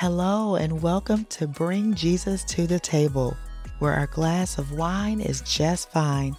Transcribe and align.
Hello, 0.00 0.54
and 0.54 0.80
welcome 0.80 1.26
to 1.26 1.46
Bring 1.46 1.92
Jesus 1.92 2.42
to 2.44 2.66
the 2.66 2.80
Table, 2.80 3.36
where 3.80 3.92
our 3.92 4.06
glass 4.06 4.56
of 4.56 4.72
wine 4.72 5.20
is 5.20 5.42
just 5.42 5.90
fine. 5.90 6.34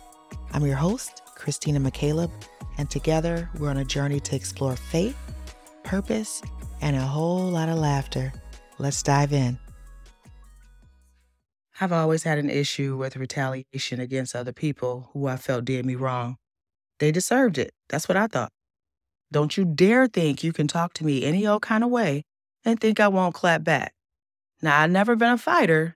I'm 0.52 0.66
your 0.66 0.78
host, 0.78 1.22
Christina 1.36 1.80
McCaleb, 1.80 2.32
and 2.80 2.90
together 2.90 3.52
we're 3.60 3.70
on 3.70 3.78
a 3.78 3.86
journey 3.86 4.20
to 4.20 4.36
explore 4.36 4.76
faith, 4.76 5.16
purpose, 5.84 6.42
and 6.82 6.96
a 6.96 7.02
whole 7.02 7.52
lot 7.52 7.70
of 7.70 7.78
laughter. 7.78 8.34
Let's 8.80 9.04
dive 9.04 9.32
in. 9.32 9.60
I've 11.80 11.92
always 11.92 12.24
had 12.24 12.40
an 12.40 12.50
issue 12.50 12.98
with 12.98 13.16
retaliation 13.16 14.00
against 14.00 14.36
other 14.36 14.54
people 14.54 15.12
who 15.14 15.28
I 15.28 15.36
felt 15.36 15.66
did 15.66 15.86
me 15.86 15.94
wrong. 15.94 16.38
They 16.98 17.12
deserved 17.12 17.60
it. 17.60 17.76
That's 17.90 18.10
what 18.10 18.18
I 18.18 18.26
thought. 18.26 18.52
Don't 19.32 19.56
you 19.56 19.66
dare 19.66 20.08
think 20.08 20.44
you 20.44 20.52
can 20.52 20.66
talk 20.68 20.94
to 20.94 21.06
me 21.06 21.24
any 21.24 21.46
old 21.46 21.62
kind 21.62 21.84
of 21.84 21.92
way 21.92 22.24
and 22.66 22.80
think 22.80 23.00
I 23.00 23.08
won't 23.08 23.34
clap 23.36 23.64
back. 23.64 23.94
Now, 24.62 24.82
I've 24.82 24.92
never 24.92 25.16
been 25.16 25.32
a 25.32 25.38
fighter, 25.38 25.96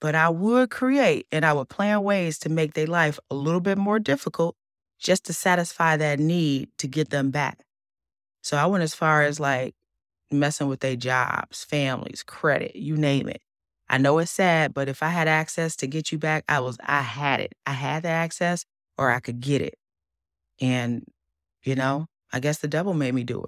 but 0.00 0.14
I 0.14 0.28
would 0.28 0.70
create 0.70 1.26
and 1.32 1.44
I 1.44 1.52
would 1.52 1.68
plan 1.68 2.02
ways 2.02 2.38
to 2.40 2.48
make 2.48 2.74
their 2.74 2.86
life 2.86 3.18
a 3.30 3.34
little 3.34 3.60
bit 3.60 3.78
more 3.78 3.98
difficult 3.98 4.56
just 4.98 5.24
to 5.26 5.32
satisfy 5.32 5.96
that 5.96 6.18
need 6.20 6.68
to 6.78 6.88
get 6.88 7.10
them 7.10 7.30
back. 7.30 7.60
So 8.42 8.56
I 8.56 8.66
went 8.66 8.84
as 8.84 8.94
far 8.94 9.22
as 9.22 9.40
like 9.40 9.74
messing 10.30 10.68
with 10.68 10.80
their 10.80 10.96
jobs, 10.96 11.64
families, 11.64 12.22
credit, 12.26 12.76
you 12.76 12.96
name 12.96 13.28
it. 13.28 13.42
I 13.88 13.98
know 13.98 14.18
it's 14.18 14.30
sad, 14.30 14.72
but 14.74 14.88
if 14.88 15.02
I 15.02 15.08
had 15.08 15.28
access 15.28 15.76
to 15.76 15.86
get 15.86 16.12
you 16.12 16.18
back, 16.18 16.44
I 16.48 16.60
was 16.60 16.78
I 16.84 17.02
had 17.02 17.40
it. 17.40 17.52
I 17.66 17.72
had 17.72 18.04
the 18.04 18.08
access 18.08 18.64
or 18.96 19.10
I 19.10 19.20
could 19.20 19.40
get 19.40 19.62
it. 19.62 19.74
And 20.60 21.04
you 21.64 21.74
know, 21.74 22.06
I 22.32 22.40
guess 22.40 22.58
the 22.58 22.68
devil 22.68 22.94
made 22.94 23.14
me 23.14 23.24
do 23.24 23.44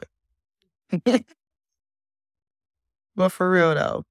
it. 0.92 1.26
but 3.16 3.30
for 3.30 3.50
real 3.50 3.74
though, 3.74 4.04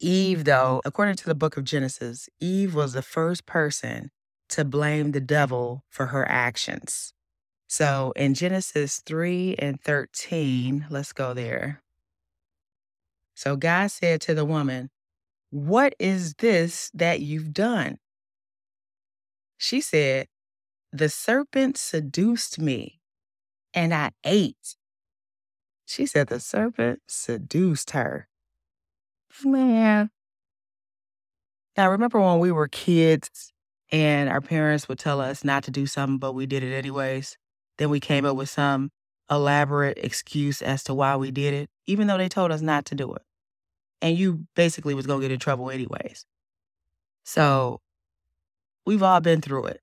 Eve 0.00 0.44
though, 0.44 0.78
mm-hmm. 0.78 0.88
according 0.88 1.16
to 1.16 1.26
the 1.26 1.34
book 1.34 1.56
of 1.56 1.64
Genesis, 1.64 2.28
Eve 2.40 2.74
was 2.74 2.92
the 2.92 3.02
first 3.02 3.46
person 3.46 4.10
to 4.50 4.64
blame 4.64 5.12
the 5.12 5.20
devil 5.20 5.84
for 5.88 6.06
her 6.06 6.28
actions. 6.28 7.12
So 7.66 8.12
in 8.14 8.34
Genesis 8.34 9.02
3 9.04 9.56
and 9.58 9.80
13, 9.80 10.86
let's 10.90 11.12
go 11.12 11.34
there. 11.34 11.82
So 13.34 13.56
God 13.56 13.90
said 13.90 14.20
to 14.22 14.34
the 14.34 14.44
woman, 14.44 14.90
What 15.50 15.94
is 15.98 16.34
this 16.34 16.90
that 16.94 17.20
you've 17.20 17.52
done? 17.52 17.98
She 19.56 19.80
said, 19.80 20.26
The 20.92 21.08
serpent 21.08 21.76
seduced 21.76 22.60
me, 22.60 23.00
and 23.72 23.92
I 23.94 24.10
ate. 24.24 24.76
She 25.86 26.06
said 26.06 26.28
the 26.28 26.40
serpent 26.40 27.00
seduced 27.06 27.90
her. 27.90 28.28
Man. 29.44 30.10
Now, 31.76 31.90
remember 31.90 32.20
when 32.20 32.38
we 32.38 32.52
were 32.52 32.68
kids 32.68 33.52
and 33.90 34.28
our 34.28 34.40
parents 34.40 34.88
would 34.88 34.98
tell 34.98 35.20
us 35.20 35.44
not 35.44 35.64
to 35.64 35.70
do 35.70 35.86
something, 35.86 36.18
but 36.18 36.34
we 36.34 36.46
did 36.46 36.62
it 36.62 36.74
anyways? 36.74 37.36
Then 37.78 37.90
we 37.90 38.00
came 38.00 38.24
up 38.24 38.36
with 38.36 38.48
some 38.48 38.90
elaborate 39.30 39.98
excuse 39.98 40.62
as 40.62 40.84
to 40.84 40.94
why 40.94 41.16
we 41.16 41.30
did 41.30 41.54
it, 41.54 41.70
even 41.86 42.06
though 42.06 42.18
they 42.18 42.28
told 42.28 42.52
us 42.52 42.60
not 42.60 42.84
to 42.86 42.94
do 42.94 43.12
it. 43.14 43.22
And 44.00 44.16
you 44.16 44.46
basically 44.54 44.94
was 44.94 45.06
going 45.06 45.20
to 45.20 45.28
get 45.28 45.32
in 45.32 45.40
trouble 45.40 45.70
anyways. 45.70 46.26
So 47.24 47.80
we've 48.86 49.02
all 49.02 49.20
been 49.20 49.40
through 49.40 49.66
it. 49.66 49.80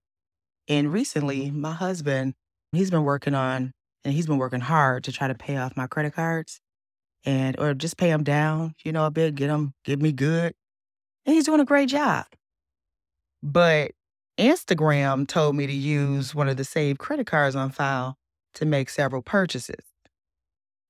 And 0.68 0.94
recently, 0.94 1.52
my 1.52 1.74
husband, 1.74 2.36
he's 2.72 2.92
been 2.92 3.04
working 3.04 3.34
on, 3.34 3.74
and 4.04 4.14
he's 4.14 4.28
been 4.28 4.38
working 4.38 4.62
hard 4.62 5.04
to 5.06 5.12
try 5.12 5.28
to 5.28 5.36
pay 5.36 5.58
off 5.58 5.78
my 5.78 5.88
credit 5.88 6.14
cards 6.14 6.60
and, 7.26 7.60
or 7.60 7.74
just 7.74 7.98
pay 7.98 8.10
them 8.10 8.24
down, 8.24 8.74
you 8.84 8.92
know, 8.92 9.06
a 9.06 9.12
bit, 9.12 9.36
get 9.36 9.48
them, 9.48 9.74
get 9.84 10.02
me 10.02 10.12
good. 10.12 10.54
And 11.26 11.36
he's 11.36 11.46
doing 11.46 11.60
a 11.60 11.66
great 11.66 11.90
job. 11.90 12.26
But 13.44 13.92
Instagram 14.38 15.28
told 15.28 15.56
me 15.56 15.68
to 15.68 15.74
use 15.74 16.34
one 16.34 16.50
of 16.50 16.58
the 16.58 16.64
saved 16.64 17.00
credit 17.00 17.28
cards 17.28 17.56
on 17.56 17.70
file 17.70 18.18
to 18.56 18.66
make 18.66 18.90
several 18.90 19.22
purchases. 19.22 19.86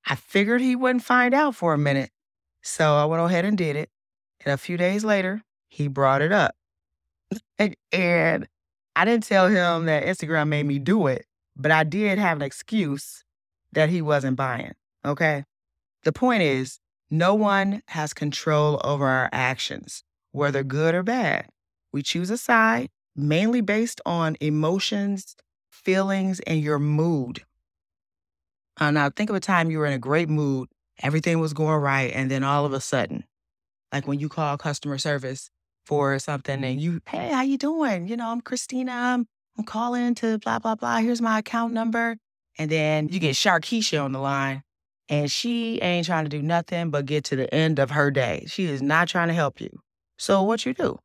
I 0.05 0.15
figured 0.15 0.61
he 0.61 0.75
wouldn't 0.75 1.03
find 1.03 1.33
out 1.33 1.55
for 1.55 1.73
a 1.73 1.77
minute, 1.77 2.11
so 2.61 2.95
I 2.95 3.05
went 3.05 3.21
ahead 3.21 3.45
and 3.45 3.57
did 3.57 3.75
it. 3.75 3.89
And 4.43 4.53
a 4.53 4.57
few 4.57 4.77
days 4.77 5.03
later, 5.03 5.43
he 5.69 5.87
brought 5.87 6.21
it 6.21 6.31
up. 6.31 6.55
and 7.91 8.47
I 8.95 9.05
didn't 9.05 9.25
tell 9.25 9.47
him 9.47 9.85
that 9.85 10.05
Instagram 10.05 10.47
made 10.47 10.65
me 10.65 10.79
do 10.79 11.07
it, 11.07 11.25
but 11.55 11.71
I 11.71 11.83
did 11.83 12.19
have 12.19 12.37
an 12.37 12.43
excuse 12.43 13.23
that 13.71 13.89
he 13.89 14.01
wasn't 14.01 14.37
buying. 14.37 14.73
Okay. 15.05 15.45
The 16.03 16.11
point 16.11 16.43
is, 16.43 16.79
no 17.09 17.35
one 17.35 17.83
has 17.87 18.13
control 18.13 18.79
over 18.83 19.05
our 19.07 19.29
actions, 19.31 20.03
whether 20.31 20.63
good 20.63 20.95
or 20.95 21.03
bad. 21.03 21.47
We 21.91 22.01
choose 22.01 22.29
a 22.29 22.37
side 22.37 22.89
mainly 23.15 23.61
based 23.61 23.99
on 24.05 24.37
emotions, 24.39 25.35
feelings, 25.69 26.39
and 26.41 26.61
your 26.61 26.79
mood. 26.79 27.43
Uh, 28.79 28.91
now, 28.91 29.09
think 29.09 29.29
of 29.29 29.35
a 29.35 29.41
time 29.41 29.69
you 29.69 29.79
were 29.79 29.85
in 29.85 29.93
a 29.93 29.99
great 29.99 30.29
mood, 30.29 30.69
everything 31.03 31.39
was 31.39 31.53
going 31.53 31.81
right, 31.81 32.11
and 32.13 32.31
then 32.31 32.43
all 32.43 32.65
of 32.65 32.73
a 32.73 32.79
sudden, 32.79 33.25
like 33.91 34.07
when 34.07 34.19
you 34.19 34.29
call 34.29 34.57
customer 34.57 34.97
service 34.97 35.49
for 35.85 36.17
something 36.19 36.63
and 36.63 36.79
you, 36.79 37.01
hey, 37.07 37.29
how 37.29 37.41
you 37.41 37.57
doing? 37.57 38.07
You 38.07 38.15
know, 38.15 38.29
I'm 38.29 38.41
Christina. 38.41 38.91
I'm, 38.91 39.27
I'm 39.57 39.63
calling 39.63 40.15
to 40.15 40.37
blah, 40.39 40.59
blah, 40.59 40.75
blah. 40.75 40.97
Here's 40.97 41.21
my 41.21 41.39
account 41.39 41.73
number. 41.73 42.17
And 42.57 42.69
then 42.69 43.09
you 43.09 43.19
get 43.19 43.35
Sharkeisha 43.35 44.03
on 44.03 44.11
the 44.11 44.19
line 44.19 44.63
and 45.09 45.31
she 45.31 45.79
ain't 45.81 46.05
trying 46.05 46.25
to 46.25 46.29
do 46.29 46.41
nothing 46.41 46.89
but 46.89 47.05
get 47.05 47.23
to 47.25 47.35
the 47.35 47.53
end 47.53 47.79
of 47.79 47.91
her 47.91 48.11
day. 48.11 48.45
She 48.47 48.65
is 48.65 48.81
not 48.81 49.07
trying 49.07 49.27
to 49.27 49.33
help 49.33 49.59
you. 49.59 49.69
So 50.17 50.43
what 50.43 50.65
you 50.65 50.73
do? 50.73 50.99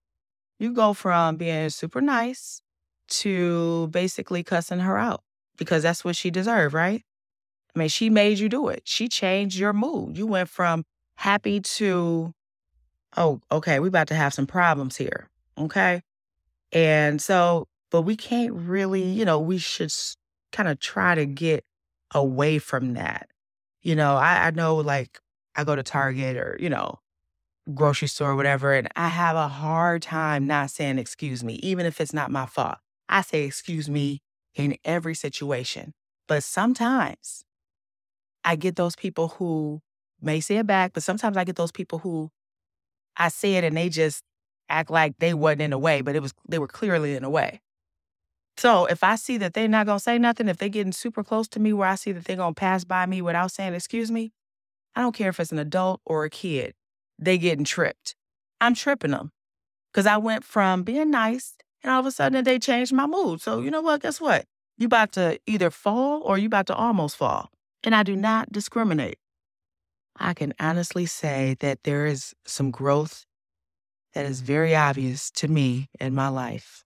You 0.59 0.73
go 0.73 0.93
from 0.93 1.37
being 1.37 1.71
super 1.71 2.01
nice 2.01 2.61
to 3.09 3.89
basically 3.89 4.43
cussing 4.43 4.81
her 4.81 4.97
out 4.97 5.23
because 5.57 5.83
that's 5.83 6.05
what 6.05 6.17
she 6.17 6.31
deserved, 6.31 6.75
right? 6.75 7.03
I 7.75 7.79
mean, 7.79 7.89
she 7.89 8.11
made 8.11 8.39
you 8.39 8.49
do 8.49 8.69
it. 8.69 8.83
She 8.85 9.09
changed 9.09 9.59
your 9.59 9.73
mood. 9.73 10.17
You 10.17 10.27
went 10.27 10.49
from 10.49 10.85
happy 11.17 11.61
to, 11.61 12.33
oh, 13.17 13.41
okay, 13.53 13.81
we 13.81 13.89
about 13.89 14.09
to 14.09 14.15
have 14.15 14.33
some 14.33 14.47
problems 14.47 14.97
here. 14.97 15.29
Okay. 15.59 16.03
And 16.73 17.21
so, 17.21 17.69
but 17.91 18.03
we 18.03 18.17
can't 18.17 18.53
really, 18.53 19.03
you 19.03 19.25
know, 19.25 19.41
we 19.41 19.59
should 19.59 19.93
kind 20.53 20.69
of 20.69 20.79
try 20.81 21.15
to 21.15 21.27
get 21.27 21.65
away 22.15 22.59
from 22.59 22.95
that. 22.95 23.29
You 23.83 23.95
know, 23.95 24.17
I, 24.17 24.47
I 24.47 24.51
know 24.51 24.77
like 24.77 25.19
I 25.55 25.65
go 25.65 25.77
to 25.77 25.83
Target 25.83 26.37
or, 26.37 26.57
you 26.61 26.69
know, 26.69 26.99
grocery 27.75 28.09
store 28.09 28.31
or 28.31 28.37
whatever, 28.37 28.73
and 28.75 28.89
I 28.97 29.09
have 29.09 29.37
a 29.37 29.49
hard 29.49 30.03
time 30.03 30.47
not 30.47 30.71
saying 30.71 30.99
excuse 30.99 31.43
me, 31.45 31.55
even 31.63 31.87
if 31.87 32.01
it's 32.01 32.13
not 32.13 32.31
my 32.31 32.47
fault. 32.47 32.79
I 33.09 33.23
say 33.23 33.45
excuse 33.45 33.89
me 33.89 34.21
in 34.55 34.77
every 34.85 35.15
situation. 35.15 35.93
But 36.29 36.43
sometimes 36.43 37.45
I 38.45 38.57
get 38.57 38.77
those 38.77 38.97
people 38.97 39.29
who 39.29 39.81
may 40.21 40.41
say 40.41 40.57
it 40.57 40.67
back, 40.67 40.93
but 40.93 41.03
sometimes 41.03 41.37
I 41.37 41.45
get 41.45 41.57
those 41.57 41.73
people 41.73 41.99
who 41.99 42.31
I 43.17 43.29
say 43.29 43.55
it 43.55 43.65
and 43.65 43.77
they 43.77 43.89
just 43.89 44.23
act 44.69 44.91
like 44.91 45.15
they 45.19 45.35
wasn't 45.35 45.63
in 45.63 45.71
the 45.71 45.79
way, 45.79 46.01
but 46.01 46.17
it 46.17 46.23
was 46.23 46.35
they 46.49 46.59
were 46.59 46.69
clearly 46.69 47.15
in 47.15 47.23
the 47.23 47.31
way. 47.31 47.61
So 48.59 48.87
if 48.87 49.05
I 49.05 49.17
see 49.17 49.37
that 49.39 49.55
they're 49.55 49.69
not 49.69 49.87
gonna 49.87 50.01
say 50.01 50.19
nothing, 50.19 50.49
if 50.49 50.57
they're 50.57 50.69
getting 50.69 50.93
super 50.93 51.23
close 51.23 51.47
to 51.49 51.61
me 51.61 51.73
where 51.73 51.89
I 51.89 51.95
see 51.95 52.13
that 52.13 52.25
they're 52.25 52.37
gonna 52.37 52.55
pass 52.55 52.85
by 52.85 53.07
me 53.07 53.21
without 53.21 53.53
saying 53.53 53.75
excuse 53.75 54.11
me, 54.11 54.33
I 54.95 55.03
don't 55.03 55.15
care 55.15 55.29
if 55.29 55.39
it's 55.39 55.53
an 55.53 55.59
adult 55.59 56.01
or 56.07 56.25
a 56.25 56.31
kid 56.31 56.75
they 57.19 57.39
getting 57.39 57.65
tripped. 57.65 58.15
I'm 58.61 58.75
tripping 58.75 59.11
them 59.11 59.33
because 59.93 60.07
I 60.07 60.17
went 60.17 60.45
from 60.45 60.83
being 60.83 61.11
nice 61.11 61.57
and 61.83 61.91
all 61.91 62.01
of 62.01 62.07
a 62.07 62.11
sudden 62.11 62.45
they 62.45 62.59
changed 62.59 62.93
my 62.93 63.07
mood. 63.07 63.41
So 63.41 63.61
you 63.61 63.71
know 63.71 63.83
what? 63.83 64.03
Guess 64.03 64.21
what? 64.21 64.47
You 64.79 64.87
about 64.87 65.13
to 65.13 65.39
either 65.47 65.71
fall 65.71 66.23
or 66.23 66.39
you 66.39 66.47
about 66.47 66.67
to 66.67 66.75
almost 66.75 67.17
fall. 67.17 67.51
And 67.85 67.95
I 67.95 68.03
do 68.03 68.17
not 68.17 68.53
discriminate. 68.53 69.19
I 70.19 70.33
can 70.35 70.55
honestly 70.59 71.07
say 71.07 71.57
that 71.61 71.85
there 71.85 72.07
is 72.07 72.35
some 72.47 72.71
growth 72.71 73.27
that 74.15 74.25
is 74.25 74.41
very 74.41 74.75
obvious 74.75 75.31
to 75.33 75.49
me 75.49 75.89
in 76.01 76.15
my 76.15 76.29
life. 76.29 76.86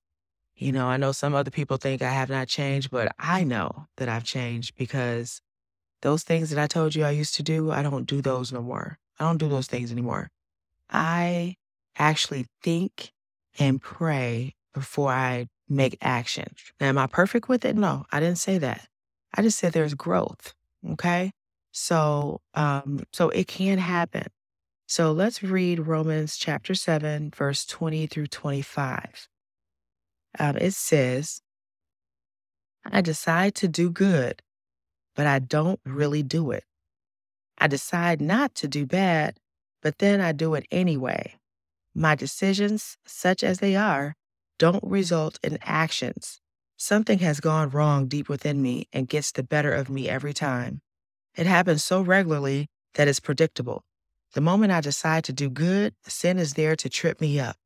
You 0.60 0.72
know, 0.72 0.88
I 0.88 0.98
know 0.98 1.12
some 1.12 1.34
other 1.34 1.50
people 1.50 1.78
think 1.78 2.02
I 2.02 2.10
have 2.10 2.28
not 2.28 2.46
changed, 2.46 2.90
but 2.90 3.14
I 3.18 3.44
know 3.44 3.86
that 3.96 4.10
I've 4.10 4.24
changed 4.24 4.76
because 4.76 5.40
those 6.02 6.22
things 6.22 6.50
that 6.50 6.58
I 6.58 6.66
told 6.66 6.94
you 6.94 7.02
I 7.02 7.12
used 7.12 7.34
to 7.36 7.42
do, 7.42 7.70
I 7.70 7.82
don't 7.82 8.04
do 8.04 8.20
those 8.20 8.52
no 8.52 8.60
more. 8.60 8.98
I 9.18 9.24
don't 9.24 9.38
do 9.38 9.48
those 9.48 9.68
things 9.68 9.90
anymore. 9.90 10.28
I 10.90 11.56
actually 11.96 12.44
think 12.62 13.12
and 13.58 13.80
pray 13.80 14.54
before 14.74 15.10
I 15.10 15.46
make 15.66 15.96
action. 16.02 16.48
Now, 16.78 16.88
am 16.88 16.98
I 16.98 17.06
perfect 17.06 17.48
with 17.48 17.64
it? 17.64 17.74
No, 17.74 18.04
I 18.12 18.20
didn't 18.20 18.36
say 18.36 18.58
that. 18.58 18.86
I 19.34 19.40
just 19.40 19.58
said 19.58 19.72
there's 19.72 19.94
growth. 19.94 20.52
Okay. 20.90 21.32
So, 21.72 22.42
um, 22.52 23.04
so 23.14 23.30
it 23.30 23.48
can 23.48 23.78
happen. 23.78 24.26
So 24.86 25.10
let's 25.12 25.42
read 25.42 25.86
Romans 25.86 26.36
chapter 26.36 26.74
7, 26.74 27.30
verse 27.34 27.64
20 27.64 28.06
through 28.08 28.26
25. 28.26 29.26
Um, 30.38 30.56
it 30.56 30.74
says, 30.74 31.42
I 32.84 33.00
decide 33.00 33.54
to 33.56 33.68
do 33.68 33.90
good, 33.90 34.42
but 35.14 35.26
I 35.26 35.38
don't 35.38 35.80
really 35.84 36.22
do 36.22 36.50
it. 36.50 36.64
I 37.58 37.66
decide 37.66 38.20
not 38.20 38.54
to 38.56 38.68
do 38.68 38.86
bad, 38.86 39.38
but 39.82 39.98
then 39.98 40.20
I 40.20 40.32
do 40.32 40.54
it 40.54 40.66
anyway. 40.70 41.34
My 41.94 42.14
decisions, 42.14 42.96
such 43.06 43.42
as 43.42 43.58
they 43.58 43.76
are, 43.76 44.14
don't 44.58 44.82
result 44.84 45.38
in 45.42 45.58
actions. 45.62 46.40
Something 46.76 47.18
has 47.18 47.40
gone 47.40 47.68
wrong 47.70 48.06
deep 48.06 48.28
within 48.28 48.62
me 48.62 48.88
and 48.92 49.08
gets 49.08 49.32
the 49.32 49.42
better 49.42 49.72
of 49.72 49.90
me 49.90 50.08
every 50.08 50.32
time. 50.32 50.80
It 51.36 51.46
happens 51.46 51.84
so 51.84 52.00
regularly 52.00 52.68
that 52.94 53.08
it's 53.08 53.20
predictable. 53.20 53.82
The 54.32 54.40
moment 54.40 54.72
I 54.72 54.80
decide 54.80 55.24
to 55.24 55.32
do 55.32 55.50
good, 55.50 55.94
sin 56.06 56.38
is 56.38 56.54
there 56.54 56.76
to 56.76 56.88
trip 56.88 57.20
me 57.20 57.38
up. 57.40 57.56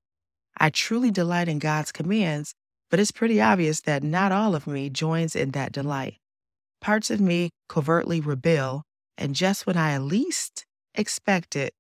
I 0.57 0.71
truly 0.71 1.11
delight 1.11 1.49
in 1.49 1.59
God's 1.59 1.93
commands, 1.93 2.55
but 2.91 3.01
it's 3.01 3.11
pretty 3.11 3.41
obvious 3.41 3.81
that 3.83 4.03
not 4.03 4.33
all 4.33 4.55
of 4.55 4.67
me 4.67 4.91
joins 4.91 5.35
in 5.35 5.51
that 5.51 5.73
delight. 5.73 6.19
Parts 6.81 7.11
of 7.11 7.21
me 7.21 7.51
covertly 7.69 8.21
rebel, 8.21 8.85
and 9.17 9.35
just 9.35 9.67
when 9.67 9.77
I 9.77 9.99
least 9.99 10.65
expect 10.95 11.57
it, 11.57 11.75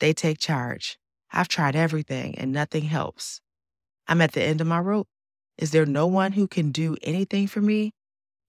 they 0.00 0.12
take 0.12 0.38
charge. 0.38 0.98
I've 1.32 1.48
tried 1.48 1.76
everything 1.76 2.38
and 2.38 2.52
nothing 2.52 2.84
helps. 2.84 3.40
I'm 4.06 4.20
at 4.20 4.32
the 4.32 4.42
end 4.42 4.60
of 4.60 4.66
my 4.66 4.78
rope. 4.78 5.08
Is 5.58 5.70
there 5.70 5.86
no 5.86 6.06
one 6.06 6.32
who 6.32 6.46
can 6.46 6.70
do 6.70 6.96
anything 7.02 7.46
for 7.46 7.60
me? 7.60 7.92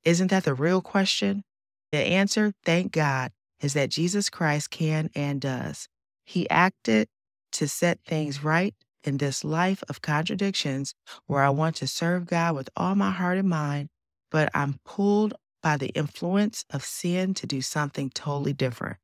Isn't 0.04 0.28
that 0.28 0.44
the 0.46 0.54
real 0.54 0.82
question? 0.82 1.44
The 1.92 2.00
answer, 2.00 2.54
thank 2.64 2.92
God, 2.92 3.32
is 3.62 3.74
that 3.74 3.90
Jesus 3.90 4.30
Christ 4.30 4.70
can 4.70 5.10
and 5.16 5.42
does. 5.42 5.88
He 6.26 6.50
acted 6.50 7.08
to 7.54 7.68
set 7.68 8.00
things 8.06 8.44
right 8.44 8.76
in 9.04 9.18
this 9.18 9.44
life 9.44 9.84
of 9.90 10.02
contradictions 10.02 10.94
where 11.28 11.44
I 11.44 11.50
want 11.50 11.76
to 11.78 11.88
serve 11.88 12.26
God 12.26 12.56
with 12.56 12.70
all 12.76 12.96
my 12.96 13.12
heart 13.12 13.38
and 13.38 13.50
mind, 13.50 13.90
but 14.32 14.50
I'm 14.54 14.80
pulled 14.86 15.34
by 15.62 15.78
the 15.78 15.90
influence 15.90 16.66
of 16.70 16.84
sin 16.84 17.34
to 17.36 17.48
do 17.48 17.62
something 17.62 18.10
totally 18.10 18.54
different. 18.54 18.98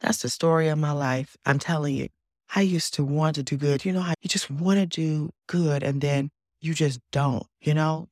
That's 0.00 0.22
the 0.22 0.28
story 0.28 0.68
of 0.68 0.78
my 0.78 0.92
life. 0.92 1.36
I'm 1.46 1.58
telling 1.58 1.94
you, 1.94 2.08
I 2.54 2.60
used 2.60 2.94
to 2.94 3.04
want 3.04 3.36
to 3.36 3.42
do 3.42 3.56
good. 3.56 3.84
You 3.84 3.92
know 3.92 4.00
how 4.00 4.14
you 4.20 4.28
just 4.28 4.50
want 4.50 4.78
to 4.78 4.86
do 4.86 5.30
good 5.46 5.82
and 5.82 6.00
then 6.00 6.30
you 6.60 6.74
just 6.74 7.00
don't, 7.10 7.46
you 7.60 7.74
know? 7.74 8.08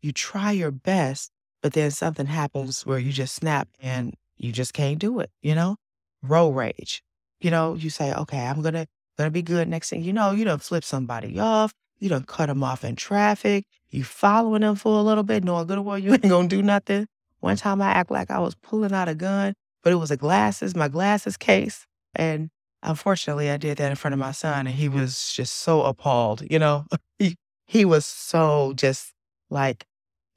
You 0.00 0.12
try 0.12 0.52
your 0.52 0.70
best, 0.70 1.30
but 1.62 1.72
then 1.72 1.90
something 1.90 2.26
happens 2.26 2.86
where 2.86 2.98
you 2.98 3.12
just 3.12 3.34
snap 3.34 3.68
and 3.80 4.14
you 4.36 4.52
just 4.52 4.72
can't 4.72 4.98
do 4.98 5.20
it, 5.20 5.30
you 5.42 5.54
know? 5.54 5.76
Road 6.22 6.50
rage. 6.50 7.02
You 7.40 7.50
know, 7.50 7.74
you 7.74 7.90
say, 7.90 8.12
okay, 8.12 8.46
I'm 8.46 8.62
gonna 8.62 8.86
gonna 9.18 9.30
be 9.30 9.42
good 9.42 9.68
next 9.68 9.90
thing 9.90 10.02
you 10.02 10.12
know, 10.12 10.30
you 10.30 10.44
don't 10.44 10.62
flip 10.62 10.84
somebody 10.84 11.38
off, 11.38 11.72
you 11.98 12.08
don't 12.08 12.26
cut 12.26 12.46
them 12.46 12.62
off 12.62 12.84
in 12.84 12.96
traffic, 12.96 13.64
you 13.90 14.04
following 14.04 14.62
them 14.62 14.76
for 14.76 14.98
a 14.98 15.02
little 15.02 15.24
bit, 15.24 15.44
knowing 15.44 15.66
good 15.66 15.78
well 15.80 15.98
you 15.98 16.12
ain't 16.12 16.28
gonna 16.28 16.48
do 16.48 16.62
nothing. 16.62 17.06
One 17.40 17.56
time 17.56 17.82
I 17.82 17.90
act 17.90 18.10
like 18.10 18.30
I 18.30 18.38
was 18.38 18.54
pulling 18.54 18.92
out 18.92 19.08
a 19.08 19.14
gun, 19.14 19.54
but 19.82 19.92
it 19.92 19.96
was 19.96 20.10
a 20.10 20.16
glasses, 20.16 20.74
my 20.74 20.88
glasses 20.88 21.36
case. 21.36 21.86
And 22.14 22.50
unfortunately 22.82 23.50
I 23.50 23.56
did 23.56 23.78
that 23.78 23.90
in 23.90 23.96
front 23.96 24.14
of 24.14 24.18
my 24.18 24.32
son 24.32 24.66
and 24.66 24.76
he 24.76 24.88
was 24.88 25.32
just 25.32 25.56
so 25.56 25.82
appalled, 25.82 26.42
you 26.50 26.58
know. 26.58 26.86
he 27.18 27.36
he 27.66 27.84
was 27.84 28.06
so 28.06 28.72
just 28.74 29.12
like, 29.50 29.86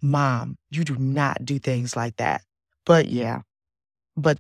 Mom, 0.01 0.57
you 0.69 0.83
do 0.83 0.95
not 0.97 1.45
do 1.45 1.59
things 1.59 1.95
like 1.95 2.17
that. 2.17 2.41
But 2.85 3.07
yeah. 3.07 3.41
But 4.17 4.39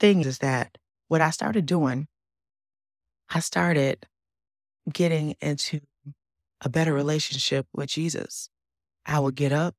thing 0.00 0.20
is 0.20 0.38
that 0.38 0.78
what 1.08 1.20
I 1.20 1.30
started 1.30 1.66
doing 1.66 2.06
I 3.30 3.40
started 3.40 4.06
getting 4.92 5.36
into 5.40 5.80
a 6.60 6.68
better 6.68 6.92
relationship 6.92 7.66
with 7.72 7.88
Jesus. 7.88 8.48
I 9.06 9.20
would 9.20 9.34
get 9.34 9.52
up, 9.52 9.74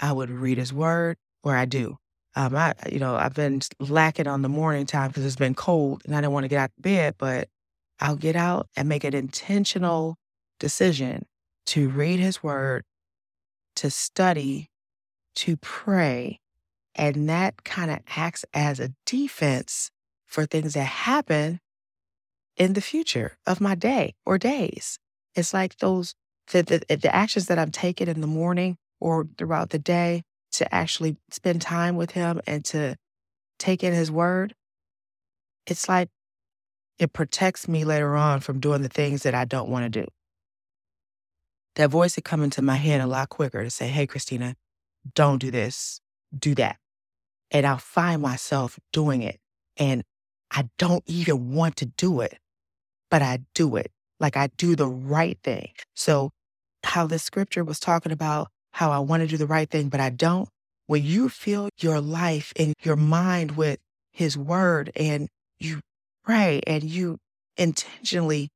I 0.00 0.12
would 0.12 0.30
read 0.30 0.58
his 0.58 0.72
word, 0.72 1.16
or 1.42 1.56
I 1.56 1.64
do. 1.64 1.98
Um, 2.36 2.56
I, 2.56 2.74
you 2.90 2.98
know, 2.98 3.14
I've 3.14 3.34
been 3.34 3.60
lacking 3.78 4.26
on 4.26 4.42
the 4.42 4.48
morning 4.48 4.86
time 4.86 5.08
because 5.08 5.24
it's 5.24 5.36
been 5.36 5.54
cold 5.54 6.02
and 6.04 6.16
I 6.16 6.20
didn't 6.20 6.32
want 6.32 6.44
to 6.44 6.48
get 6.48 6.58
out 6.58 6.70
of 6.76 6.82
bed, 6.82 7.14
but 7.16 7.48
I'll 8.00 8.16
get 8.16 8.34
out 8.34 8.68
and 8.76 8.88
make 8.88 9.04
an 9.04 9.14
intentional 9.14 10.18
decision 10.58 11.26
to 11.66 11.88
read 11.88 12.18
his 12.18 12.42
word, 12.42 12.84
to 13.76 13.90
study, 13.90 14.70
to 15.36 15.56
pray. 15.56 16.40
And 16.96 17.28
that 17.28 17.64
kind 17.64 17.90
of 17.90 18.00
acts 18.16 18.44
as 18.52 18.80
a 18.80 18.92
defense 19.06 19.90
for 20.26 20.46
things 20.46 20.74
that 20.74 20.84
happen 20.84 21.60
in 22.56 22.74
the 22.74 22.80
future 22.80 23.36
of 23.46 23.60
my 23.60 23.74
day 23.74 24.14
or 24.24 24.38
days. 24.38 24.98
It's 25.34 25.52
like 25.52 25.78
those 25.78 26.14
the, 26.52 26.62
the, 26.62 26.82
eh, 26.90 26.96
the 26.96 27.14
actions 27.14 27.46
that 27.46 27.58
I'm 27.58 27.70
taking 27.70 28.08
in 28.08 28.20
the 28.20 28.26
morning 28.26 28.76
or 29.00 29.26
throughout 29.38 29.70
the 29.70 29.78
day 29.78 30.22
to 30.52 30.72
actually 30.74 31.16
spend 31.30 31.62
time 31.62 31.96
with 31.96 32.12
him 32.12 32.40
and 32.46 32.64
to 32.66 32.96
take 33.58 33.82
in 33.82 33.92
his 33.92 34.10
word. 34.10 34.54
It's 35.66 35.88
like 35.88 36.10
it 36.98 37.12
protects 37.12 37.66
me 37.66 37.84
later 37.84 38.14
on 38.14 38.40
from 38.40 38.60
doing 38.60 38.82
the 38.82 38.88
things 38.88 39.22
that 39.22 39.34
I 39.34 39.44
don't 39.44 39.68
want 39.68 39.84
to 39.84 40.02
do. 40.02 40.06
That 41.76 41.90
voice 41.90 42.16
would 42.16 42.24
come 42.24 42.42
into 42.42 42.62
my 42.62 42.76
head 42.76 43.00
a 43.00 43.06
lot 43.06 43.30
quicker 43.30 43.64
to 43.64 43.70
say, 43.70 43.88
Hey, 43.88 44.06
Christina, 44.06 44.54
don't 45.14 45.38
do 45.38 45.50
this, 45.50 46.00
do 46.36 46.54
that. 46.54 46.76
And 47.50 47.66
I'll 47.66 47.78
find 47.78 48.22
myself 48.22 48.78
doing 48.92 49.22
it. 49.22 49.40
And 49.76 50.04
I 50.50 50.68
don't 50.78 51.02
even 51.06 51.52
want 51.52 51.76
to 51.76 51.86
do 51.86 52.20
it 52.20 52.38
but 53.14 53.22
I 53.22 53.38
do 53.54 53.76
it. 53.76 53.92
Like 54.18 54.36
I 54.36 54.48
do 54.56 54.74
the 54.74 54.88
right 54.88 55.38
thing. 55.44 55.68
So, 55.94 56.30
how 56.82 57.06
the 57.06 57.20
scripture 57.20 57.62
was 57.62 57.78
talking 57.78 58.10
about 58.10 58.48
how 58.72 58.90
I 58.90 58.98
want 58.98 59.20
to 59.20 59.28
do 59.28 59.36
the 59.36 59.46
right 59.46 59.70
thing, 59.70 59.88
but 59.88 60.00
I 60.00 60.10
don't. 60.10 60.48
When 60.88 61.04
you 61.04 61.28
fill 61.28 61.68
your 61.78 62.00
life 62.00 62.52
and 62.56 62.74
your 62.82 62.96
mind 62.96 63.52
with 63.52 63.78
his 64.10 64.36
word 64.36 64.90
and 64.96 65.28
you 65.60 65.78
pray 66.24 66.60
and 66.66 66.82
you 66.82 67.18
intentionally 67.56 68.48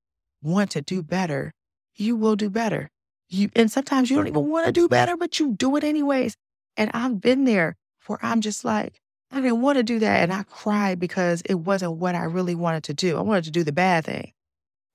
want 0.43 0.73
to 0.73 0.83
do 0.83 1.05
better, 1.05 1.53
you 1.95 2.17
will 2.17 2.35
do 2.35 2.51
better. 2.51 2.89
You 3.29 3.51
and 3.55 3.71
sometimes 3.71 4.11
you 4.11 4.17
don't 4.17 4.27
even 4.27 4.51
want 4.51 4.67
to 4.67 4.73
do 4.73 4.89
better, 4.89 5.17
but 5.17 5.39
you 5.39 5.53
do 5.53 5.77
it 5.77 5.85
anyways. 5.85 6.35
And 6.77 6.91
I've 6.93 7.21
been 7.21 7.45
there 7.45 7.77
where 8.09 8.19
I'm 8.23 8.41
just 8.41 8.65
like, 8.65 8.99
I 9.31 9.41
didn't 9.41 9.61
want 9.61 9.79
to 9.79 9.85
do 9.85 10.01
that. 10.01 10.25
And 10.25 10.33
I 10.33 10.43
cried 10.43 10.99
because 10.99 11.43
it 11.43 11.61
wasn't 11.61 11.93
what 11.93 12.17
I 12.17 12.25
really 12.25 12.57
wanted 12.57 12.83
to 12.85 12.95
do. 12.95 13.17
I 13.17 13.21
wanted 13.21 13.45
to 13.45 13.53
do 13.53 13.63
the 13.63 13.71
bad 13.71 14.05
thing. 14.05 14.33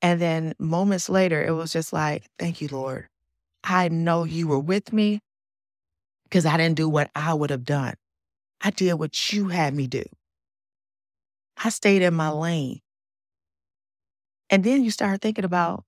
And 0.04 0.20
then 0.22 0.54
moments 0.60 1.10
later, 1.10 1.44
it 1.44 1.52
was 1.54 1.72
just 1.72 1.94
like, 1.94 2.26
thank 2.38 2.62
you, 2.62 2.68
Lord. 2.68 3.08
I 3.64 3.88
know 3.88 4.26
you 4.26 4.48
were 4.48 4.60
with 4.60 4.92
me 4.92 5.22
because 6.26 6.46
I 6.46 6.58
didn't 6.58 6.76
do 6.76 6.90
what 6.90 7.10
I 7.16 7.34
would 7.34 7.50
have 7.50 7.63
done. 7.63 7.96
I 8.62 8.72
did 8.72 8.96
what 8.96 9.32
you 9.32 9.48
had 9.48 9.74
me 9.74 9.88
do. 9.88 10.04
I 11.58 11.70
stayed 11.70 12.01
in 12.01 12.13
my 12.13 12.30
lane. 12.30 12.82
And 14.50 14.63
then 14.63 14.84
you 14.84 14.92
start 14.92 15.22
thinking 15.22 15.46
about 15.46 15.86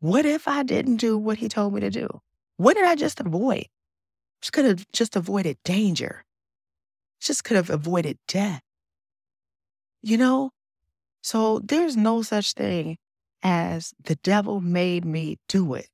what 0.00 0.24
if 0.24 0.48
I 0.48 0.62
didn't 0.62 0.96
do 0.96 1.18
what 1.18 1.38
he 1.38 1.48
told 1.48 1.74
me 1.74 1.80
to 1.80 1.90
do? 1.90 2.08
What 2.56 2.74
did 2.74 2.84
I 2.84 2.94
just 2.94 3.20
avoid? 3.20 3.66
Just 4.42 4.52
could 4.52 4.64
have 4.64 4.86
just 4.92 5.16
avoided 5.16 5.58
danger. 5.64 6.24
Just 7.20 7.44
could 7.44 7.56
have 7.56 7.70
avoided 7.70 8.18
death. 8.26 8.62
You 10.02 10.16
know? 10.16 10.50
So 11.22 11.60
there's 11.60 11.96
no 11.96 12.22
such 12.22 12.54
thing 12.54 12.96
as 13.42 13.94
the 14.02 14.16
devil 14.16 14.60
made 14.60 15.04
me 15.04 15.38
do 15.48 15.74
it. 15.74 15.88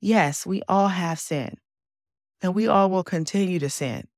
Yes, 0.00 0.44
we 0.44 0.62
all 0.68 0.88
have 0.88 1.18
sin, 1.18 1.56
and 2.40 2.54
we 2.54 2.66
all 2.66 2.90
will 2.90 3.04
continue 3.04 3.58
to 3.60 3.70
sin. 3.70 4.08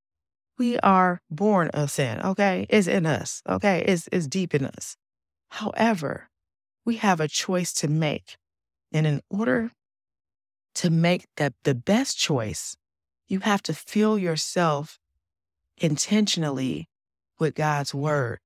We 0.56 0.78
are 0.78 1.20
born 1.30 1.68
of 1.68 1.90
sin, 1.90 2.20
okay? 2.22 2.66
It's 2.70 2.86
in 2.86 3.06
us, 3.06 3.42
okay? 3.48 3.84
It's, 3.86 4.08
it's 4.12 4.26
deep 4.26 4.54
in 4.54 4.64
us. 4.64 4.96
However, 5.50 6.30
we 6.84 6.96
have 6.96 7.20
a 7.20 7.28
choice 7.28 7.72
to 7.74 7.88
make. 7.88 8.36
And 8.92 9.06
in 9.06 9.20
order 9.28 9.72
to 10.76 10.90
make 10.90 11.26
the, 11.36 11.52
the 11.64 11.74
best 11.74 12.16
choice, 12.18 12.76
you 13.26 13.40
have 13.40 13.62
to 13.64 13.74
fill 13.74 14.16
yourself 14.16 14.98
intentionally 15.76 16.88
with 17.38 17.54
God's 17.54 17.94
word. 17.94 18.38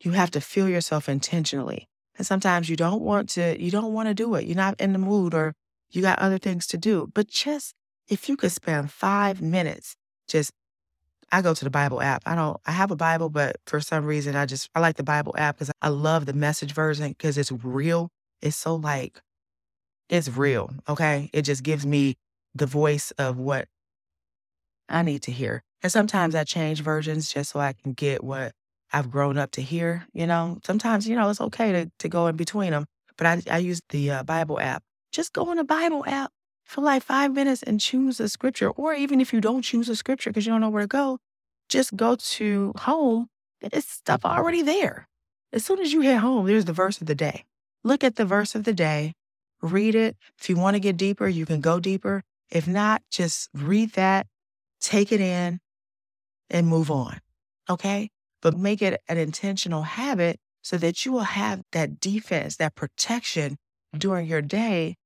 You 0.00 0.12
have 0.12 0.30
to 0.30 0.40
fill 0.40 0.68
yourself 0.68 1.08
intentionally. 1.08 1.89
And 2.20 2.26
sometimes 2.26 2.68
you 2.68 2.76
don't 2.76 3.00
want 3.00 3.30
to, 3.30 3.58
you 3.58 3.70
don't 3.70 3.94
want 3.94 4.06
to 4.08 4.12
do 4.12 4.34
it. 4.34 4.44
You're 4.44 4.54
not 4.54 4.78
in 4.78 4.92
the 4.92 4.98
mood 4.98 5.32
or 5.32 5.54
you 5.90 6.02
got 6.02 6.18
other 6.18 6.36
things 6.36 6.66
to 6.66 6.76
do. 6.76 7.10
But 7.14 7.28
just 7.28 7.72
if 8.10 8.28
you 8.28 8.36
could 8.36 8.52
spend 8.52 8.92
five 8.92 9.40
minutes, 9.40 9.96
just 10.28 10.50
I 11.32 11.40
go 11.40 11.54
to 11.54 11.64
the 11.64 11.70
Bible 11.70 12.02
app. 12.02 12.22
I 12.26 12.34
don't 12.34 12.60
I 12.66 12.72
have 12.72 12.90
a 12.90 12.96
Bible, 12.96 13.30
but 13.30 13.56
for 13.66 13.80
some 13.80 14.04
reason 14.04 14.36
I 14.36 14.44
just 14.44 14.68
I 14.74 14.80
like 14.80 14.96
the 14.96 15.02
Bible 15.02 15.34
app 15.38 15.56
because 15.56 15.70
I 15.80 15.88
love 15.88 16.26
the 16.26 16.34
message 16.34 16.74
version 16.74 17.08
because 17.08 17.38
it's 17.38 17.52
real. 17.52 18.10
It's 18.42 18.54
so 18.54 18.74
like 18.74 19.22
it's 20.10 20.28
real. 20.28 20.74
Okay. 20.90 21.30
It 21.32 21.40
just 21.40 21.62
gives 21.62 21.86
me 21.86 22.18
the 22.54 22.66
voice 22.66 23.12
of 23.12 23.38
what 23.38 23.66
I 24.90 25.00
need 25.00 25.22
to 25.22 25.32
hear. 25.32 25.62
And 25.82 25.90
sometimes 25.90 26.34
I 26.34 26.44
change 26.44 26.82
versions 26.82 27.32
just 27.32 27.52
so 27.52 27.60
I 27.60 27.72
can 27.72 27.94
get 27.94 28.22
what 28.22 28.52
I've 28.92 29.10
grown 29.10 29.38
up 29.38 29.52
to 29.52 29.62
hear. 29.62 30.06
You 30.12 30.26
know, 30.26 30.58
sometimes, 30.64 31.08
you 31.08 31.16
know, 31.16 31.28
it's 31.30 31.40
okay 31.40 31.72
to, 31.72 31.90
to 31.98 32.08
go 32.08 32.26
in 32.26 32.36
between 32.36 32.70
them. 32.72 32.86
But 33.16 33.26
I, 33.26 33.42
I 33.50 33.58
use 33.58 33.80
the 33.90 34.10
uh, 34.10 34.22
Bible 34.22 34.58
app. 34.60 34.82
Just 35.12 35.32
go 35.32 35.50
in 35.50 35.58
the 35.58 35.64
Bible 35.64 36.04
app 36.06 36.32
for 36.64 36.80
like 36.80 37.02
five 37.02 37.32
minutes 37.32 37.62
and 37.62 37.80
choose 37.80 38.20
a 38.20 38.28
scripture. 38.28 38.70
Or 38.70 38.94
even 38.94 39.20
if 39.20 39.32
you 39.32 39.40
don't 39.40 39.62
choose 39.62 39.88
a 39.88 39.96
scripture 39.96 40.30
because 40.30 40.46
you 40.46 40.52
don't 40.52 40.60
know 40.60 40.70
where 40.70 40.82
to 40.82 40.88
go, 40.88 41.18
just 41.68 41.96
go 41.96 42.16
to 42.16 42.72
home 42.78 43.28
It's 43.60 43.88
stuff 43.88 44.24
already 44.24 44.62
there. 44.62 45.08
As 45.52 45.64
soon 45.64 45.80
as 45.80 45.92
you 45.92 46.00
hit 46.00 46.18
home, 46.18 46.46
there's 46.46 46.64
the 46.64 46.72
verse 46.72 47.00
of 47.00 47.06
the 47.06 47.14
day. 47.14 47.44
Look 47.82 48.04
at 48.04 48.16
the 48.16 48.24
verse 48.24 48.54
of 48.54 48.64
the 48.64 48.72
day, 48.72 49.14
read 49.62 49.94
it. 49.94 50.16
If 50.38 50.48
you 50.48 50.56
want 50.56 50.74
to 50.74 50.80
get 50.80 50.96
deeper, 50.96 51.28
you 51.28 51.46
can 51.46 51.60
go 51.60 51.80
deeper. 51.80 52.22
If 52.50 52.66
not, 52.68 53.02
just 53.10 53.48
read 53.54 53.92
that, 53.92 54.26
take 54.80 55.12
it 55.12 55.20
in, 55.20 55.60
and 56.50 56.66
move 56.66 56.90
on. 56.90 57.20
Okay? 57.68 58.10
But 58.42 58.56
make 58.56 58.80
it 58.82 59.00
an 59.08 59.18
intentional 59.18 59.82
habit 59.82 60.38
so 60.62 60.76
that 60.78 61.04
you 61.04 61.12
will 61.12 61.20
have 61.20 61.62
that 61.72 62.00
defense, 62.00 62.56
that 62.56 62.74
protection 62.74 63.56
mm. 63.94 63.98
during 63.98 64.26
your 64.26 64.42
day 64.42 64.96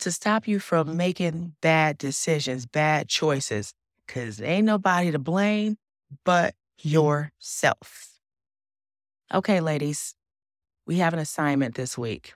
to 0.00 0.12
stop 0.12 0.46
you 0.46 0.58
from 0.58 0.96
making 0.96 1.54
bad 1.60 1.98
decisions, 1.98 2.66
bad 2.66 3.08
choices, 3.08 3.72
because 4.06 4.40
ain't 4.40 4.66
nobody 4.66 5.10
to 5.10 5.18
blame 5.18 5.76
but 6.24 6.54
mm. 6.54 6.92
yourself. 6.92 8.08
Okay, 9.32 9.60
ladies, 9.60 10.14
we 10.86 10.98
have 10.98 11.12
an 11.12 11.18
assignment 11.18 11.74
this 11.74 11.96
week. 11.96 12.34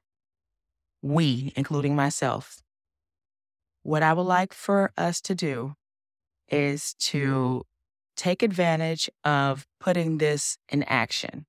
We, 1.03 1.53
including 1.55 1.95
myself. 1.95 2.61
What 3.83 4.03
I 4.03 4.13
would 4.13 4.23
like 4.23 4.53
for 4.53 4.91
us 4.97 5.21
to 5.23 5.35
do 5.35 5.75
is 6.49 6.83
mm. 6.83 6.99
to 7.11 7.63
take 8.19 8.43
advantage 8.43 9.09
of 9.25 9.67
putting 9.81 10.19
this 10.19 10.59
in 10.69 10.83
action. 10.83 11.47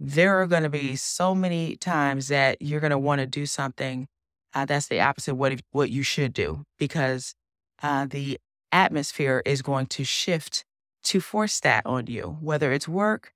There 0.00 0.40
are 0.40 0.46
going 0.46 0.64
to 0.64 0.70
be 0.70 0.96
so 0.96 1.34
many 1.34 1.76
times 1.76 2.28
that 2.28 2.60
you're 2.60 2.80
going 2.80 2.90
to 2.90 2.98
want 2.98 3.20
to 3.20 3.26
do 3.26 3.46
something 3.46 4.08
uh, 4.54 4.64
that's 4.64 4.88
the 4.88 5.00
opposite 5.00 5.32
of 5.32 5.38
what, 5.38 5.60
what 5.70 5.90
you 5.90 6.02
should 6.02 6.32
do 6.32 6.64
because 6.78 7.34
uh, 7.82 8.06
the 8.06 8.38
atmosphere 8.72 9.42
is 9.44 9.62
going 9.62 9.86
to 9.86 10.02
shift 10.02 10.64
to 11.04 11.20
force 11.20 11.60
that 11.60 11.84
on 11.86 12.06
you, 12.06 12.38
whether 12.40 12.72
it's 12.72 12.88
work, 12.88 13.32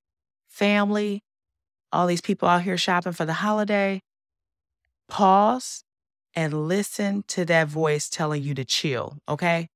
family, 0.48 1.22
all 1.92 2.06
these 2.06 2.20
people 2.20 2.48
out 2.48 2.62
here 2.62 2.76
shopping 2.76 3.12
for 3.12 3.24
the 3.24 3.34
holiday. 3.34 4.00
Pause 5.08 5.84
and 6.34 6.68
listen 6.68 7.22
to 7.28 7.44
that 7.44 7.68
voice 7.68 8.08
telling 8.08 8.42
you 8.42 8.54
to 8.54 8.64
chill, 8.64 9.18
okay? 9.28 9.68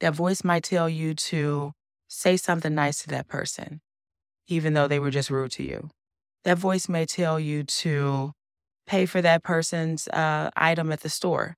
That 0.00 0.14
voice 0.14 0.44
might 0.44 0.62
tell 0.62 0.88
you 0.88 1.14
to 1.14 1.72
say 2.08 2.36
something 2.36 2.74
nice 2.74 3.02
to 3.02 3.08
that 3.08 3.28
person, 3.28 3.80
even 4.46 4.74
though 4.74 4.88
they 4.88 4.98
were 4.98 5.10
just 5.10 5.30
rude 5.30 5.52
to 5.52 5.62
you. 5.62 5.90
That 6.44 6.58
voice 6.58 6.88
may 6.88 7.04
tell 7.04 7.38
you 7.40 7.64
to 7.64 8.32
pay 8.86 9.06
for 9.06 9.20
that 9.20 9.42
person's 9.42 10.08
uh, 10.08 10.50
item 10.56 10.92
at 10.92 11.00
the 11.00 11.08
store, 11.08 11.56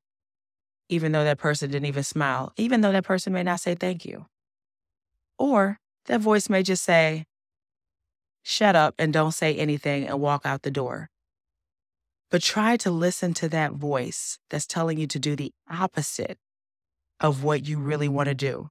even 0.89 1.13
though 1.13 1.25
that 1.25 1.39
person 1.39 1.71
didn't 1.71 1.87
even 1.87 2.03
smile, 2.03 2.53
even 2.57 2.81
though 2.81 2.93
that 2.93 3.05
person 3.05 3.33
may 3.33 3.43
not 3.43 3.61
say 3.61 3.75
thank 3.75 4.05
you. 4.05 4.27
Or 5.39 5.79
that 6.07 6.21
voice 6.21 6.49
may 6.49 6.63
just 6.63 6.83
say, 6.83 7.25
shut 8.43 8.75
up 8.75 8.95
and 8.99 9.13
don't 9.13 9.33
say 9.33 9.55
anything 9.55 10.07
and 10.07 10.21
walk 10.21 10.45
out 10.45 10.63
the 10.63 10.71
door. 10.71 11.11
But 12.31 12.43
try 12.43 12.77
to 12.79 12.91
listen 12.91 13.35
to 13.35 13.49
that 13.51 13.73
voice 13.73 14.39
that's 14.51 14.67
telling 14.67 14.99
you 14.99 15.07
to 15.09 15.19
do 15.19 15.37
the 15.37 15.53
opposite 15.69 16.39
of 17.21 17.45
what 17.45 17.67
you 17.67 17.79
really 17.79 18.09
want 18.09 18.29
to 18.29 18.35
do. 18.35 18.69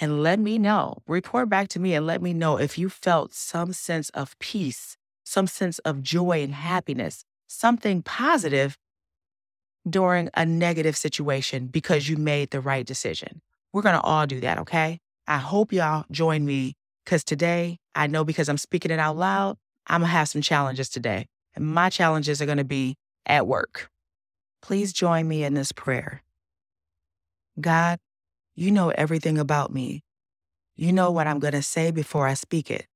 And 0.00 0.22
let 0.22 0.40
me 0.40 0.58
know, 0.58 0.98
report 1.06 1.48
back 1.48 1.68
to 1.68 1.78
me 1.78 1.94
and 1.94 2.06
let 2.06 2.20
me 2.20 2.32
know 2.32 2.58
if 2.58 2.76
you 2.76 2.88
felt 2.88 3.32
some 3.32 3.72
sense 3.72 4.08
of 4.10 4.36
peace, 4.40 4.96
some 5.24 5.46
sense 5.46 5.78
of 5.80 6.02
joy 6.02 6.42
and 6.42 6.54
happiness, 6.54 7.24
something 7.46 8.02
positive 8.02 8.76
during 9.88 10.30
a 10.34 10.44
negative 10.44 10.96
situation 10.96 11.66
because 11.66 12.08
you 12.08 12.16
made 12.16 12.50
the 12.50 12.60
right 12.60 12.86
decision. 12.86 13.40
We're 13.72 13.82
going 13.82 13.94
to 13.94 14.00
all 14.00 14.26
do 14.26 14.40
that, 14.40 14.58
okay? 14.58 14.98
I 15.28 15.38
hope 15.38 15.72
y'all 15.72 16.04
join 16.10 16.44
me 16.44 16.74
because 17.04 17.22
today, 17.22 17.78
I 17.94 18.06
know 18.06 18.24
because 18.24 18.48
I'm 18.48 18.58
speaking 18.58 18.90
it 18.90 18.98
out 18.98 19.16
loud, 19.16 19.56
I'm 19.86 20.00
going 20.00 20.08
to 20.08 20.16
have 20.16 20.28
some 20.28 20.42
challenges 20.42 20.88
today. 20.88 21.26
And 21.54 21.66
my 21.66 21.90
challenges 21.90 22.42
are 22.42 22.46
going 22.46 22.58
to 22.58 22.64
be 22.64 22.96
at 23.26 23.46
work. 23.46 23.90
Please 24.62 24.92
join 24.92 25.28
me 25.28 25.44
in 25.44 25.54
this 25.54 25.72
prayer. 25.72 26.22
God, 27.60 27.98
you 28.54 28.70
know 28.70 28.90
everything 28.90 29.38
about 29.38 29.72
me. 29.72 30.02
You 30.76 30.92
know 30.92 31.10
what 31.10 31.26
I'm 31.26 31.38
going 31.38 31.54
to 31.54 31.62
say 31.62 31.90
before 31.90 32.26
I 32.26 32.34
speak 32.34 32.70
it. 32.70 32.86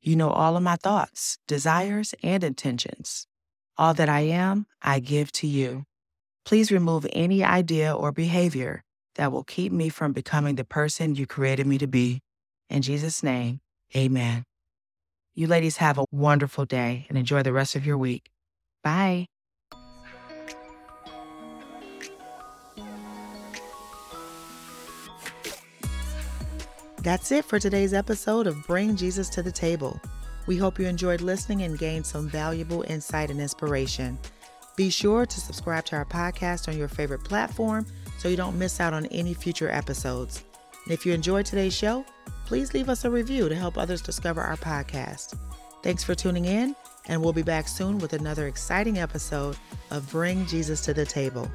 You 0.00 0.16
know 0.16 0.30
all 0.30 0.56
of 0.56 0.62
my 0.62 0.76
thoughts, 0.76 1.38
desires, 1.48 2.14
and 2.22 2.44
intentions. 2.44 3.26
All 3.76 3.94
that 3.94 4.08
I 4.08 4.20
am, 4.20 4.66
I 4.80 5.00
give 5.00 5.32
to 5.32 5.46
you. 5.46 5.84
Please 6.44 6.70
remove 6.70 7.06
any 7.12 7.42
idea 7.42 7.92
or 7.94 8.12
behavior 8.12 8.84
that 9.16 9.32
will 9.32 9.44
keep 9.44 9.72
me 9.72 9.88
from 9.88 10.12
becoming 10.12 10.54
the 10.54 10.64
person 10.64 11.14
you 11.16 11.26
created 11.26 11.66
me 11.66 11.78
to 11.78 11.86
be. 11.86 12.20
In 12.70 12.82
Jesus' 12.82 13.22
name, 13.22 13.60
amen. 13.96 14.44
You 15.34 15.46
ladies 15.48 15.78
have 15.78 15.98
a 15.98 16.04
wonderful 16.12 16.64
day 16.64 17.06
and 17.08 17.18
enjoy 17.18 17.42
the 17.42 17.52
rest 17.52 17.76
of 17.76 17.84
your 17.84 17.98
week. 17.98 18.30
Bye. 18.82 19.26
That's 27.06 27.30
it 27.30 27.44
for 27.44 27.60
today's 27.60 27.94
episode 27.94 28.48
of 28.48 28.66
Bring 28.66 28.96
Jesus 28.96 29.28
to 29.28 29.40
the 29.40 29.52
Table. 29.52 30.00
We 30.48 30.56
hope 30.56 30.76
you 30.76 30.88
enjoyed 30.88 31.20
listening 31.20 31.62
and 31.62 31.78
gained 31.78 32.04
some 32.04 32.28
valuable 32.28 32.84
insight 32.88 33.30
and 33.30 33.40
inspiration. 33.40 34.18
Be 34.74 34.90
sure 34.90 35.24
to 35.24 35.40
subscribe 35.40 35.84
to 35.84 35.94
our 35.94 36.04
podcast 36.04 36.66
on 36.66 36.76
your 36.76 36.88
favorite 36.88 37.22
platform 37.22 37.86
so 38.18 38.28
you 38.28 38.36
don't 38.36 38.58
miss 38.58 38.80
out 38.80 38.92
on 38.92 39.06
any 39.06 39.34
future 39.34 39.70
episodes. 39.70 40.42
And 40.84 40.92
if 40.92 41.06
you 41.06 41.12
enjoyed 41.12 41.46
today's 41.46 41.76
show, 41.76 42.04
please 42.44 42.74
leave 42.74 42.88
us 42.88 43.04
a 43.04 43.10
review 43.10 43.48
to 43.48 43.54
help 43.54 43.78
others 43.78 44.02
discover 44.02 44.40
our 44.40 44.56
podcast. 44.56 45.38
Thanks 45.84 46.02
for 46.02 46.16
tuning 46.16 46.46
in, 46.46 46.74
and 47.06 47.22
we'll 47.22 47.32
be 47.32 47.44
back 47.44 47.68
soon 47.68 47.98
with 47.98 48.14
another 48.14 48.48
exciting 48.48 48.98
episode 48.98 49.56
of 49.92 50.10
Bring 50.10 50.44
Jesus 50.46 50.80
to 50.80 50.92
the 50.92 51.06
Table. 51.06 51.48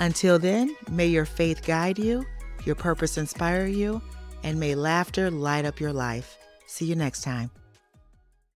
Until 0.00 0.36
then, 0.36 0.74
may 0.90 1.06
your 1.06 1.26
faith 1.26 1.64
guide 1.64 2.00
you, 2.00 2.26
your 2.64 2.74
purpose 2.74 3.18
inspire 3.18 3.66
you, 3.66 4.02
and 4.42 4.58
may 4.58 4.74
laughter 4.74 5.30
light 5.30 5.64
up 5.64 5.80
your 5.80 5.92
life. 5.92 6.38
See 6.66 6.84
you 6.84 6.94
next 6.94 7.22
time. 7.22 7.50